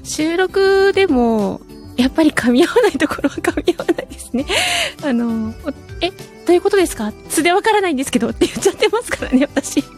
[0.02, 1.60] 収録でも、
[1.96, 4.44] やっぱり噛み合わないところは噛み合わないですね。
[5.04, 5.54] あの
[6.00, 6.14] え、ど
[6.48, 7.12] ういうことですか？
[7.28, 9.82] 素でわからないんですけどって言っちゃってますからね、私。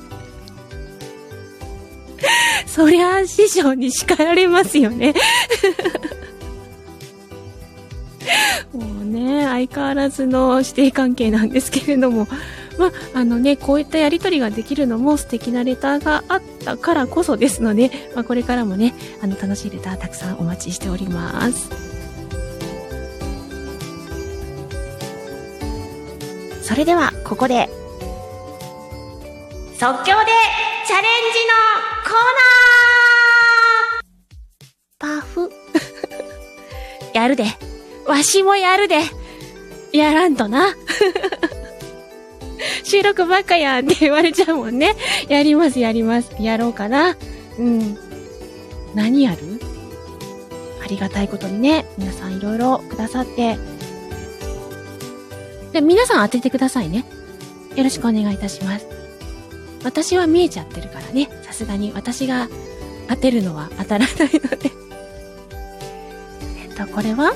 [2.67, 5.15] そりゃ、師匠に叱られますよね。
[8.73, 12.29] もうね、相変わらずの師弟関係なんですけれども、
[12.79, 21.88] まあ、のね、こういったやりとりができるのも素敵なレターがあったからこそですので、まあ、これからもね、あの、楽しいレターたくさんお待ちしております。
[26.69, 27.67] それでは、ここで、
[29.79, 30.13] 即興で
[30.87, 31.55] チャレンジの
[32.05, 32.29] コー
[35.01, 35.51] ナーパフ。
[37.17, 37.47] やるで。
[38.07, 39.01] わしもやるで。
[39.95, 40.77] やらんとな。
[42.85, 44.95] 収録ばっかやんって言われちゃうもんね。
[45.31, 46.33] やります、やります。
[46.39, 47.17] やろうかな。
[47.59, 47.99] うん。
[48.95, 49.59] 何やる？
[50.85, 53.57] ありがたいことにね、皆さんいろいろくださって。
[55.73, 57.05] で、皆さん当ててくださいね。
[57.77, 58.87] よろしくお願いいたします。
[59.85, 61.29] 私は見えちゃってるからね。
[61.43, 62.49] さすがに私が
[63.09, 64.71] 当てるのは当たらないので。
[66.65, 67.33] えっと、これは？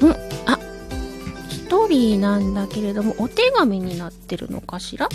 [0.00, 0.10] うん、
[0.46, 0.58] あ、
[1.50, 5.08] 一人なんだけれども、お手紙になってるのかしら？
[5.08, 5.12] ち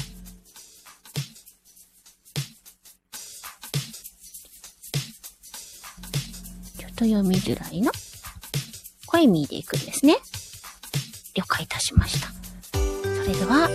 [6.86, 7.92] ょっと読みづらいな。
[9.14, 10.18] これ見でいくんですね。
[11.36, 12.30] 了解いたしました。
[12.74, 12.80] そ
[13.30, 13.70] れでは、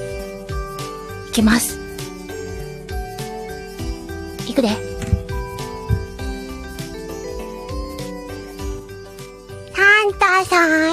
[1.29, 1.79] いきます。
[4.49, 4.69] いくで。
[4.69, 4.75] サ
[10.07, 10.93] ンタさんへ。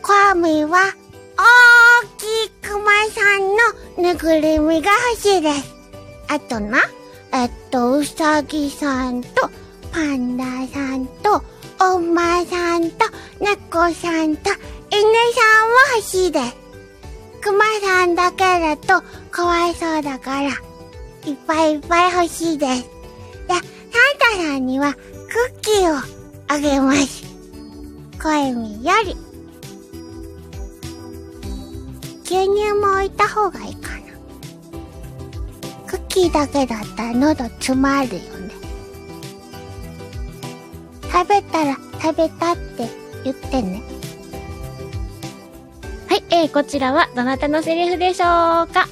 [0.00, 0.94] 神は
[1.36, 1.42] 大
[2.18, 3.36] きいクマさ
[3.98, 5.74] んのぬぐるみが欲しいです。
[6.28, 6.78] あとな、
[7.32, 9.50] えっと、うさぎさんと
[9.90, 11.42] パンダさんと
[11.84, 13.06] お馬さんと
[13.40, 15.02] 猫さんと犬さん
[15.66, 16.56] も欲しいです。
[17.40, 22.82] クマさんだけだとかわいそうだから、いっぱいいっぱい欲しいです。
[22.82, 22.88] で、
[23.48, 23.62] サン
[24.36, 25.96] タさんにはクッキーを
[26.46, 27.24] あげます。
[28.22, 29.16] 声みより。
[32.22, 33.98] 牛乳も置いた方がいいかな。
[35.88, 38.41] クッキーだけだったら喉詰まるよね。
[41.12, 42.88] 食べたら食べたって
[43.24, 43.82] 言ってね。
[46.08, 48.88] はい、えー、こちらはどなたのセリフでしょうか？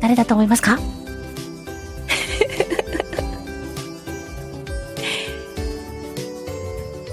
[0.00, 0.78] 誰だと思いますか？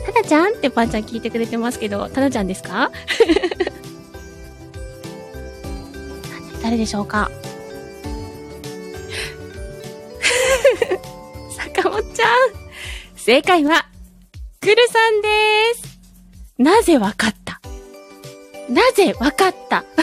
[0.05, 2.91] ただちゃんってパンちゃん聞いてくれてますけど、ただちゃんですか？
[6.61, 7.29] 誰でしょうか？
[13.25, 13.85] 正解は、
[14.59, 15.27] くるさんで
[15.75, 15.99] す
[16.57, 17.61] なぜわかった？
[18.69, 19.85] なぜわかった？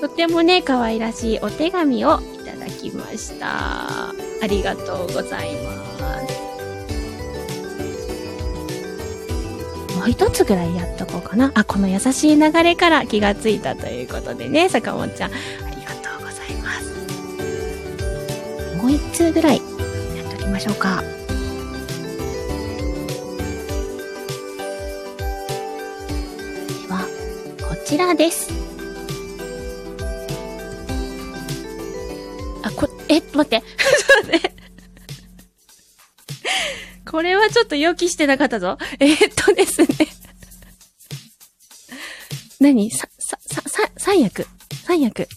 [0.00, 4.08] とてもね、可愛らしいお手紙をいただきました。
[4.08, 4.14] あ
[4.48, 5.72] りがとうございま
[6.26, 6.38] す。
[9.98, 11.50] もう一つぐらいやっとこうかな。
[11.54, 15.34] あ、この優しい流れから気がついたということでね、坂本ちゃん、あ
[15.76, 16.88] りがとうございます。
[18.76, 19.60] もう一通ぐらい
[20.58, 21.02] ましょうか。
[26.66, 27.06] では、
[27.68, 28.50] こちらです。
[32.64, 33.62] あ、こ、え、待って。
[37.08, 38.76] これはちょっと予期してなかったぞ。
[38.98, 39.88] えー、っとですね
[42.60, 42.90] 何？
[42.90, 44.46] さ、さ、さ、さ、三役。
[44.84, 45.28] 三役。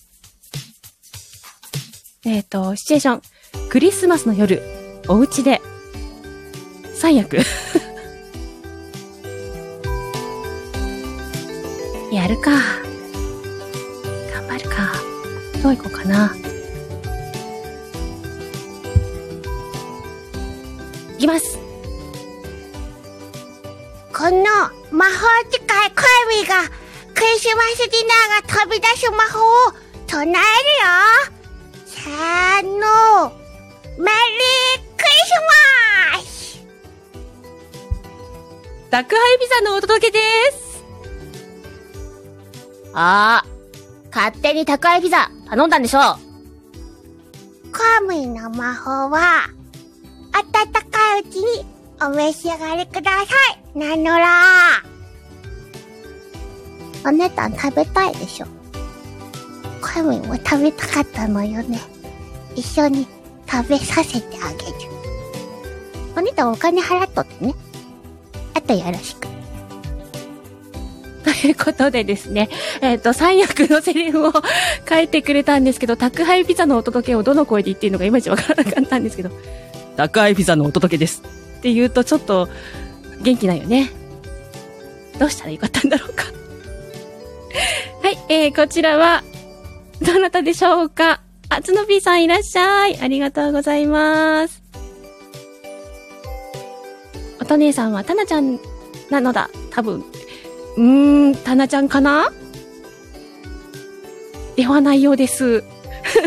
[2.26, 3.22] えー、っと、シチュエーション。
[3.70, 4.81] クリスマスの夜、
[5.12, 5.62] お家で。
[6.96, 7.36] 三役。
[12.14, 12.52] やるか。
[14.34, 14.94] 頑張るか。
[15.62, 16.34] どういこうかな。
[21.18, 21.60] いきます。
[24.14, 24.46] この
[24.92, 25.12] 魔法
[25.50, 26.70] 使いコエミが
[27.14, 29.74] クリスマスディナーが飛び出す魔法を
[30.08, 30.40] 唱えるよ
[31.86, 33.42] せーの
[33.98, 34.71] メリー
[38.92, 40.20] 宅配ピザのお届けで
[40.52, 40.84] す。
[42.94, 46.18] あー、勝手に宅配ピザ頼んだんでしょコ
[48.04, 49.48] エミの魔法は
[50.34, 50.44] 温
[50.92, 51.66] かいうちに
[52.02, 53.28] お召し上がりくださ
[53.74, 53.80] い。
[53.80, 54.28] なのら。
[57.06, 58.46] お姉たん食べたいでしょ。
[59.82, 61.80] コエミも食べたかったのよね。
[62.58, 63.08] 一緒に
[63.50, 64.74] 食べさせてあげる。
[66.18, 67.56] お姉たんお金払っとってね
[68.64, 69.28] あとよろしく
[71.24, 72.50] ということでですね、
[72.82, 74.34] えっ、と、三役のセリフを
[74.88, 79.30] 書いてくれたんですけど、宅配ピザのお届けをどの声で言っていいのかいまいちわからなかったんですけど、
[79.98, 81.22] 宅配ピザのお届けです
[81.60, 82.50] って言うとちょっと
[83.22, 83.92] 元気ないよね。
[85.20, 86.26] どうしたらよかったんだろうか。
[88.02, 89.24] はい、えー、こちらは、
[90.02, 93.00] どなたでしょうかあつのぴーさんいらっしゃい。
[93.00, 94.61] ありがとうございます。
[97.54, 98.60] お姉さんはたなちゃん
[99.10, 99.50] なのだ。
[99.72, 100.06] 多分。
[100.78, 102.32] うーん、たなちゃんかな？
[104.56, 105.64] ではないようです。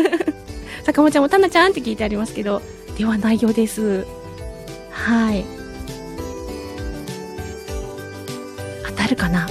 [0.85, 2.61] 坂本ちゃんもたなちゃんって聞いてありますけど、
[2.95, 4.05] ではないようです。
[4.91, 5.43] はい。
[8.85, 9.49] 当たるかな？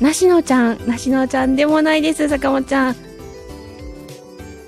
[0.00, 2.96] なしのちゃん、なしのちゃんでもないです、坂本ちゃん。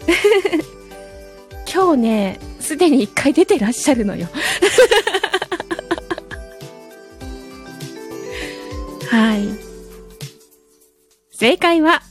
[1.71, 4.29] 今日ね、すでに一回出てらっしゃるのよ。
[9.09, 9.49] はい。
[11.33, 12.03] 正解は、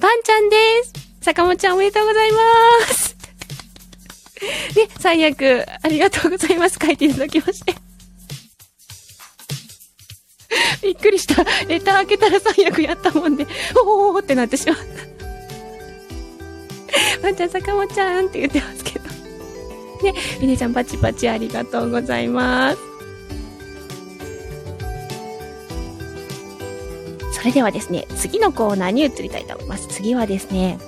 [0.00, 0.92] パンちゃんです。
[1.22, 2.38] 坂本ちゃんおめでとうございま
[2.94, 3.16] す。
[4.72, 6.78] で、 最悪、ありがとうございます。
[6.80, 7.74] 書いていただきまして。
[10.80, 11.42] びっくりした。
[11.66, 13.48] レター開けたら最悪やったもんで、
[13.84, 14.82] おーってなってしまった。
[17.20, 19.01] パンちゃん、坂本ちゃんって言ってますけど。
[20.02, 22.78] ね、みねちゃんパチパチありがとうございます。
[27.32, 29.88] それではですね、次のコーナーに移りたいと思います。
[29.88, 30.78] 次はですね、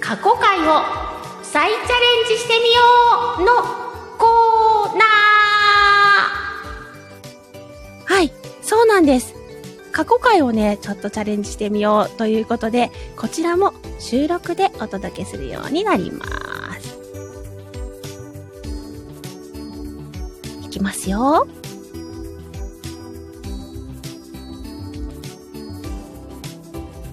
[0.00, 0.82] 過去回を
[1.42, 1.84] 再チャレ
[2.22, 2.82] ンジしてみよ
[3.38, 3.46] うの
[4.18, 9.34] コーナーはい、そうなんです。
[9.92, 16.45] 過去回をね、ちょっとチャレンジしてみようということで、こちらも収録でお届けするようになります。
[20.76, 21.48] きますよ。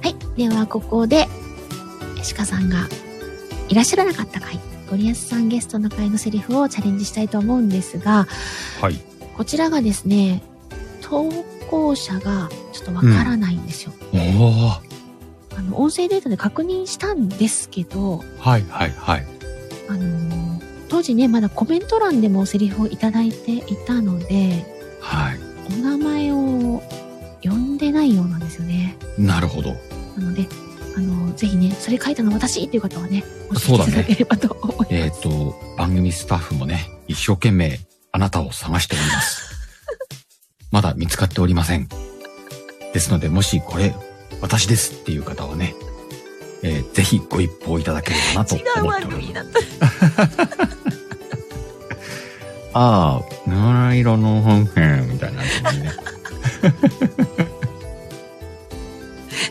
[0.01, 0.15] はい。
[0.37, 1.27] では、ここで、
[2.35, 2.87] 鹿さんが
[3.69, 8.27] いらっしゃらなかった回、ゴリアスさんゲストの回のセリフをチャレンジしたいと思うんですが、
[8.81, 8.99] はい。
[9.37, 10.43] こちらがですね、
[11.01, 11.29] 投
[11.69, 13.93] 稿者がちょっとわからないんですよ。
[14.13, 14.79] おー。
[15.55, 19.25] あの、音声データで確認したんですけど、はいはいはい。
[19.89, 24.63] あのー当時ね、まだコメント欄でもセリフをいただいていたので、
[25.01, 25.39] はい。
[25.67, 26.83] お名前を
[27.41, 28.95] 呼んでないようなんですよね。
[29.17, 29.71] なるほど。
[30.15, 30.47] なので、
[30.95, 33.23] あの、ぜひね、それ書いたの私っていう方はね、
[33.55, 34.05] 教そうだね
[34.91, 37.79] えっ、と、番組スタッフもね、一生懸命
[38.11, 39.41] あなたを探しております。
[40.69, 41.87] まだ見つかっておりません。
[42.93, 43.95] ですので、もしこれ、
[44.41, 45.73] 私ですっていう方はね、
[46.61, 50.82] えーぜひご一報いただければなと思っております。
[52.73, 55.93] ああ、七色の本編みたいな感じでね。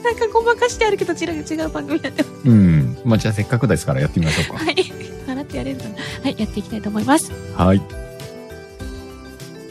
[0.02, 2.34] なんかごまかしてあるけど違う違う番組やってます。
[2.44, 2.98] うん。
[3.04, 4.92] まあ、じゃあせっかくですからやってみましょうはい。
[5.28, 5.90] 笑ってやれるかな。
[6.24, 7.30] はい、やっていきたいと思います。
[7.30, 7.64] か。
[7.64, 7.76] はい。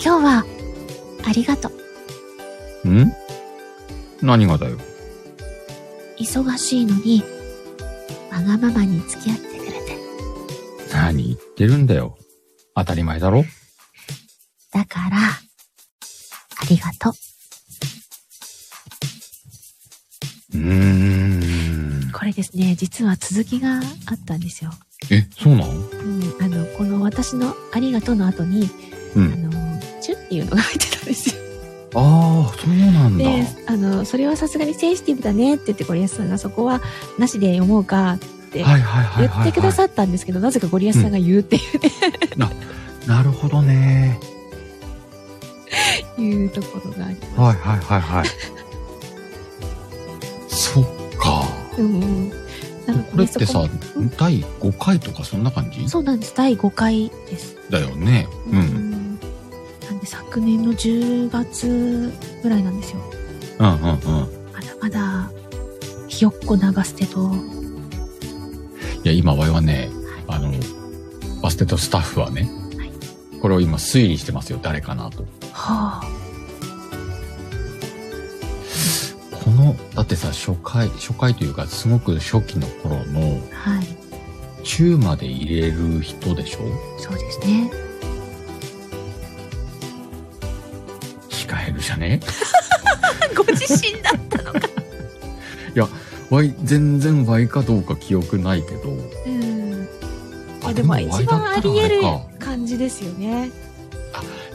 [0.04, 0.46] 今日は、
[1.28, 1.70] ありがと
[2.86, 2.90] う。
[2.90, 3.12] ん？
[4.22, 4.78] 何がだよ？
[6.18, 7.24] 忙しいのに、
[8.32, 9.98] わがままに付き合ってくれて。
[10.94, 12.18] 何言ってるんだよ。
[12.76, 13.44] 当たり前だろ
[14.72, 15.40] だから、あ
[16.70, 17.14] りがとう。
[20.54, 22.12] うーん。
[22.12, 23.80] これですね、実は続きがあ
[24.14, 24.72] ったんですよ。
[25.10, 28.70] え、そうなのうん、あの、この私のありがとうの後に、
[29.16, 31.42] うんあの、チュっていうのが入ってたんですよ。
[31.94, 33.24] ああ、そうなんだ。
[33.24, 36.82] で、あの、それはさすがにセンシティブだねって言って、ゴリアスさんがそこは
[37.18, 38.18] なしで読もうか
[38.52, 38.64] って。
[38.64, 41.92] 言ってくださったんですけど、なぜかゴリアスさんが言うっていうね、
[43.08, 44.20] なるほどね。
[46.20, 47.40] いうところがあります。
[47.40, 48.26] はいはいはいはい。
[50.50, 50.86] そっ
[51.18, 51.48] か。
[51.78, 52.30] うんうん。
[52.86, 53.70] なのでこれってさそこ、
[54.18, 55.88] 第5回とかそんな感じ？
[55.88, 56.34] そうなんです。
[56.36, 57.56] 第5回です。
[57.70, 58.28] だよね。
[58.52, 58.60] うん。
[58.60, 58.92] ん。
[58.92, 62.12] なんで昨年の10月
[62.44, 63.00] ぐらいなんですよ。
[63.60, 63.92] うんうんうん。
[64.54, 65.32] まだまだ、
[66.08, 67.34] ひよっこ長捨てと、
[69.04, 69.90] いや、今、我々はね、
[70.28, 70.52] あの、
[71.42, 72.50] バステとスタッフはね、
[73.42, 75.24] これを今推理してますよ、誰かなと。
[75.52, 76.08] はあ、
[79.44, 83.22] この、だってさ、初回、初回というか、すごく初期の頃の、
[83.52, 83.88] はい。
[84.64, 86.60] 中まで入れる人でしょ？
[87.00, 87.72] そうですね。
[91.30, 92.20] シカヘルじゃね？
[93.36, 94.60] ご自身だったのか。
[94.60, 95.88] いや、
[96.32, 99.88] ワイ、全然ワイかどうか記憶ないけど、うん。
[100.64, 102.02] ああでも一番あり得る
[102.40, 103.52] 感じですよね。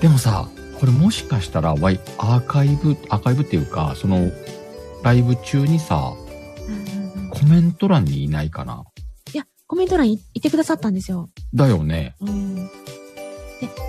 [0.01, 0.49] でもさ、
[0.81, 4.31] これもしかしたら、ワイ、アーカイブ、アーカイブっていうか、その、
[5.03, 6.15] ライブ中にさ、
[7.31, 8.85] コメント欄にいないかな
[9.35, 11.29] いや、コメント欄いいてくださったんですよ。
[11.55, 12.15] だよね。
[12.21, 12.55] うん。
[12.57, 12.71] で、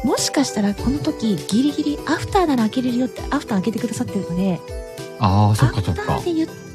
[0.04, 4.60] もしかしたらこの時ギリギリアフターなら開けれるよってアフター開けてくださってるので、
[5.20, 6.34] ああ、そっかそっかアフター。
[6.34, 6.67] で言ってる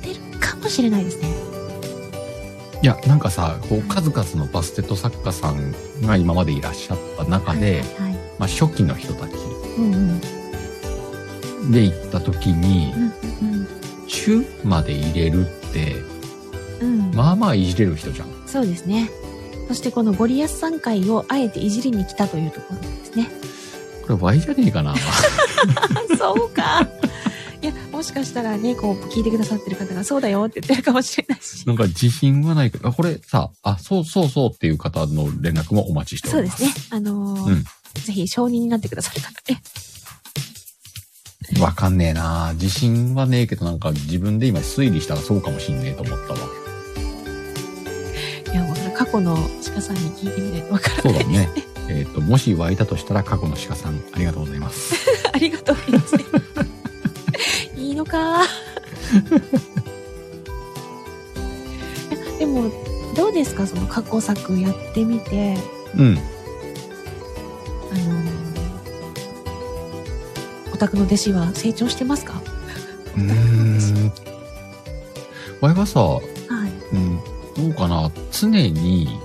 [0.52, 1.28] かもしれないですね。
[2.82, 5.72] いや、なんかさ、こう、数々のバステット作家さん
[6.02, 8.12] が今までいらっしゃった中で、はい。
[8.38, 9.32] まあ、初期の人たち。
[11.70, 13.12] で行った時に、うん
[14.08, 15.96] 中まで入れるって、
[16.80, 17.08] うん。
[17.08, 17.14] うん。
[17.14, 18.28] まあまあいじれる人じゃん。
[18.46, 19.10] そうですね。
[19.68, 23.30] そしてこのゴリアスさん会をあえていじりに来たというところですね。
[24.02, 24.94] これ Y じゃねえかな。
[26.18, 26.86] そうか。
[28.02, 31.64] もしかしたらね、こう、聞いてくださってる方がそうだよって言ってるかもしれないし。
[31.68, 36.64] なんか自信はないけど、あこれさ、あ、そうそうそうっていう方の連絡もお待ちしております。
[36.64, 36.96] そうですね。
[36.96, 39.62] あのーうんぜひ承認になってくださる方ね。
[41.60, 46.38] わかんねえな自信はねえけどなんか自分で今推理したらそうかもしんねえと思ったわ。
[48.52, 49.36] いや、もう過去の
[49.74, 51.02] 鹿さんに聞いてみないとわからない。
[51.02, 51.48] そうだね。
[51.88, 54.94] えっと、もし湧いたとしたら過去の鹿さん、ありがとうございます。
[55.32, 56.41] ありがとうございます。
[57.92, 58.40] いいのか。
[62.38, 62.72] でも、
[63.14, 65.58] どうですかその過去作やってみて、
[65.94, 66.18] うん。
[67.92, 68.32] あのー
[70.72, 72.42] お宅の弟子は成長してますか？
[73.14, 74.12] うーん。
[75.60, 76.22] わいはさ、はい。
[76.92, 77.20] うん、
[77.54, 79.20] どうかな常に、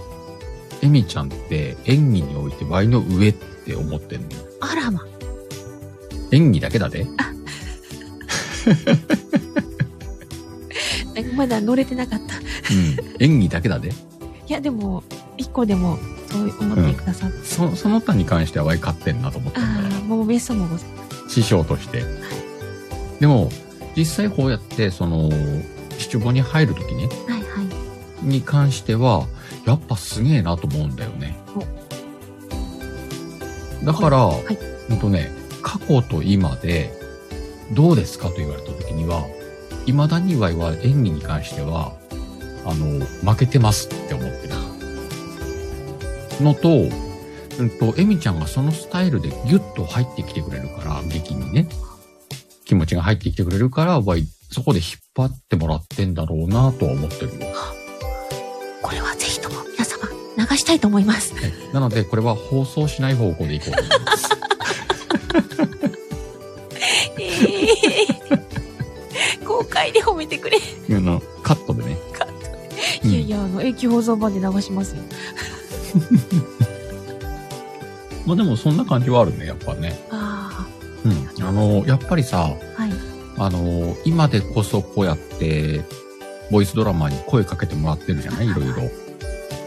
[0.84, 4.28] エミちゃんって演技においてワイの上って思ってんの。
[4.60, 5.04] あらま。
[6.32, 7.08] 演技だけだで。
[11.16, 12.36] なんかまだ乗れてなかった。
[12.36, 12.40] い
[12.76, 12.98] うん。
[13.20, 13.94] 演技だけだで。
[14.48, 15.04] や、でも、
[15.38, 15.98] 一個でも
[16.28, 17.46] そう思ってくださって。
[17.46, 21.30] そ、その他に関してはワイ勝ってんなと思ってんだああ、もうベストもございます。
[21.30, 22.04] 師匠として。
[23.20, 23.52] でも、
[23.96, 25.30] 実際こうやって、その、
[25.98, 27.46] 七五に入るときね、はいは
[28.24, 28.26] い。
[28.26, 29.28] に関しては、
[29.66, 31.38] やっぱすげえなと思うんだよね。
[33.84, 34.58] だから、はい。
[34.90, 36.97] ほんとね、過去と今で、
[37.72, 39.26] どうですかと言われたときには、
[39.86, 41.94] 未だにワイは演技に関しては、
[42.66, 44.54] あの、負けてますって思ってる。
[46.44, 46.70] のと、
[47.60, 51.68] うんと、エミちゃんがそのスタイルでギュッと入ってきてくれるから、劇にね。
[52.66, 57.48] 気持ちが入ってきてくれるから、ワイ、そこで引っ張ってもらってんだろうなとは思ってるよ。
[58.82, 60.08] これはぜひとも皆様
[60.38, 61.34] 流したいと思います。
[61.34, 64.30] はいなので、これは放送しない方向でいこうと思います。
[69.78, 70.58] 公開で褒めてくれ。
[70.58, 71.98] あの、カットでね。
[73.04, 75.04] いやいや、あの、永久保存版で流しますよ。
[78.26, 79.98] まあでもそんな感じはあるね、やっぱね。
[80.12, 80.68] あ
[81.06, 81.30] うん。
[81.46, 82.46] あの、やっぱりさ、
[82.78, 82.92] あ、はい。
[83.38, 85.82] あの、今でこそこうやって、
[86.52, 88.48] ボイスドラマに声かけてもらってるじゃない？
[88.48, 88.90] いろいろ。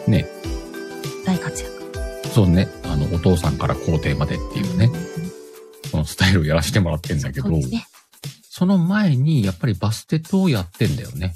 [0.09, 0.27] ね。
[1.25, 1.81] 大活躍。
[2.35, 2.69] そうね。
[2.85, 4.91] あの、お父さんから皇帝までっていうね。
[5.91, 7.87] そのスタイルをやらせてもらってんだけど、そうですね。
[8.53, 11.35] その前にやっぱりバステットをやってんだよね。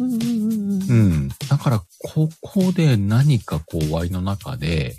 [0.00, 0.90] うんうんうんうん。
[0.90, 1.28] うん。
[1.48, 4.96] だから、ここで何かこう、ワイの中で、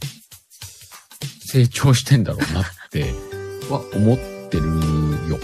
[1.41, 3.13] 成長してんだろうなって、
[3.69, 4.17] は思っ
[4.49, 4.67] てる
[5.29, 5.37] よ。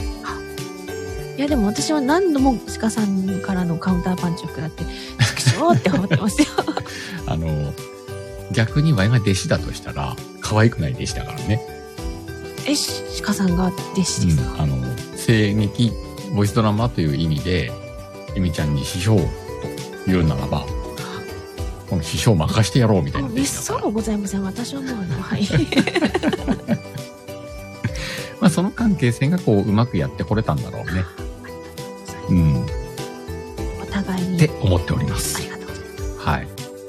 [1.38, 4.86] いやでも私は何度も鹿さんからのカウンターパンチを食らって、
[5.36, 6.48] 畜生って思ってますよ。
[7.28, 7.74] あの、
[8.54, 11.62] 逆にワイが弟子だとしたら、可愛くない弟子だからね。
[12.66, 12.76] え、
[13.22, 14.78] 鹿さんが弟子ですか、あの、
[15.28, 15.92] 声劇、
[16.34, 17.72] ボイスドラマという意味で、
[18.36, 19.24] ゆみちゃんに師匠と
[20.08, 20.66] 言うならば、
[21.90, 23.46] この師匠任してやろうみたいなあめっ。
[23.46, 24.44] そうございません。
[24.44, 25.44] 私はもうはい。
[28.42, 31.06] まあその関係性がこう、うまくやってこれたんだろうね。
[32.30, 32.66] うん。
[33.82, 34.38] お互いに。
[34.38, 35.38] って思っております。
[35.38, 36.02] ありがとうございます。
[36.18, 36.48] はい。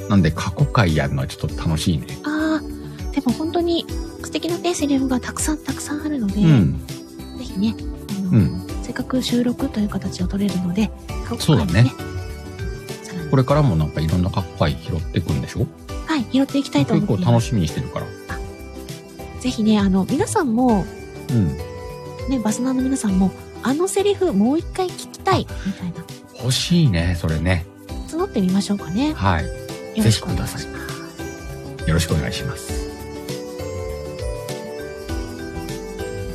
[0.09, 2.07] なんで過去回やるのはちょっと楽しいね。
[2.25, 2.65] ああ、
[3.13, 3.85] でも本当に
[4.23, 6.81] 素敵なね、セリフがたくさんたくさんあるので、うん。
[7.37, 7.77] ぜひね、
[8.33, 8.64] うん。
[8.95, 10.89] せっかく収録という形を取れるので、
[11.27, 11.91] 過去そうだね。
[13.29, 15.67] これからもなんかいろんな過去回拾っていくんでしょ？
[16.07, 17.17] はい、拾っていきたいと思います。
[17.17, 18.07] 結構楽しみにしてるから。
[19.41, 20.87] ぜひね、あの、皆さんも、
[21.29, 21.57] うん。
[22.29, 23.33] ね、バスナーの皆さんも、
[23.65, 25.95] あのセリフもう一回聞きたい、みたいな、
[26.39, 27.67] 欲しいね、それね。
[28.09, 29.13] 募ってみましょうかね。
[29.15, 29.45] はい。
[29.99, 30.69] よろしくお願いします。
[31.89, 32.84] よろしくお願いします。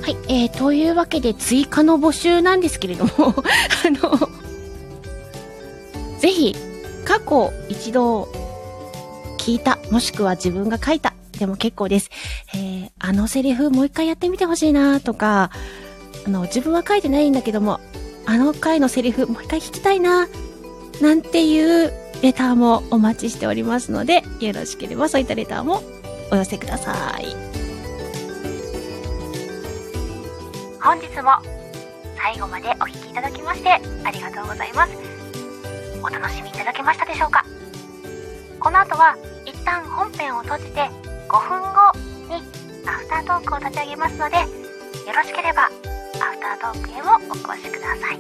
[0.10, 3.12] はい、えー、というわけで追加の募集なんですけれども、
[3.86, 4.18] あの、
[6.18, 6.55] ぜひ、
[7.05, 8.28] 過去一度
[9.38, 12.10] 聞いた、もしくは自分が書いた、でも結構です。
[12.55, 15.51] えー、あのセリフもう一回やってみてほしいなとか、
[16.26, 17.80] あの、自分は書いてないんだけども、
[18.26, 20.28] あの回のセリフもう一回聞きたいな
[21.01, 21.93] なんていう
[22.24, 25.84] レターもお待ちしておりますので、よろしければそういったレターも
[26.32, 27.49] お寄せください。
[30.90, 31.34] 本日も
[32.18, 33.80] 最後までお聞きいただきましてあ
[34.10, 34.94] りがとうございます。
[36.02, 37.46] お楽しみいただけましたでしょうか？
[38.60, 39.16] この後は
[39.46, 40.90] 一旦本編を閉じて
[41.28, 41.96] 5分後
[42.28, 42.42] に
[42.88, 44.44] アフタートークを立ち上げますので、よ
[45.16, 45.80] ろしければアフ
[46.60, 48.20] タートークへもお越しください。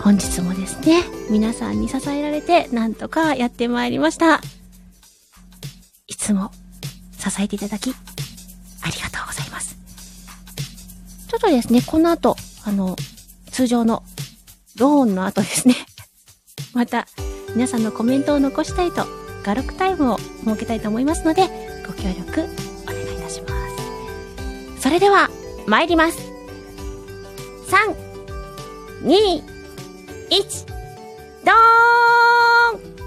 [0.00, 4.40] 本日もですね、皆さんに支えられてなんとかやってまいりました。
[6.06, 6.52] いつも
[7.18, 9.27] 支えていただきありがとう。
[11.28, 12.96] ちょっとですね、この後、あの、
[13.50, 14.02] 通常の
[14.78, 15.74] ローンの後ですね、
[16.72, 17.06] また
[17.54, 19.06] 皆さんのコメントを残したいと、
[19.44, 21.48] 画録タイムを設けたいと思いますので、
[21.86, 22.46] ご協力
[22.84, 23.48] お願いいたしま
[24.76, 24.82] す。
[24.82, 25.28] それでは、
[25.66, 26.18] 参ります。
[27.68, 27.94] 3、
[29.02, 29.42] 2、
[30.30, 30.66] 1、
[31.44, 32.97] どーん